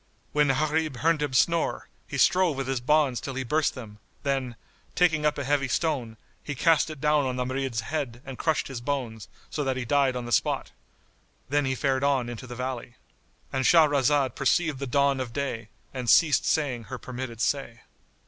When 0.31 0.47
Gharib 0.47 0.95
heard 0.97 1.21
him 1.21 1.33
snore, 1.33 1.87
he 2.07 2.17
strove 2.17 2.57
with 2.57 2.65
his 2.67 2.81
bonds 2.81 3.21
till 3.21 3.35
he 3.35 3.43
burst 3.43 3.75
them; 3.75 3.99
then, 4.23 4.55
taking 4.95 5.27
up 5.27 5.37
a 5.37 5.43
heavy 5.43 5.67
stone, 5.67 6.17
he 6.43 6.55
cast 6.55 6.89
it 6.89 6.99
down 6.99 7.27
on 7.27 7.35
the 7.35 7.45
Marid's 7.45 7.81
head 7.81 8.19
and 8.25 8.35
crushed 8.39 8.67
his 8.67 8.81
bones, 8.81 9.27
so 9.51 9.63
that 9.63 9.77
he 9.77 9.85
died 9.85 10.15
on 10.15 10.25
the 10.25 10.31
spot. 10.31 10.71
Then 11.49 11.65
he 11.65 11.75
fared 11.75 12.03
on 12.03 12.29
into 12.29 12.47
the 12.47 12.55
valley.——And 12.55 13.63
Shahrazad 13.63 14.33
perceived 14.33 14.79
the 14.79 14.87
dawn 14.87 15.19
of 15.19 15.33
day 15.33 15.69
and 15.93 16.09
ceased 16.09 16.47
saying 16.47 16.85
her 16.85 16.97
permitted 16.97 17.39
say. 17.39 17.81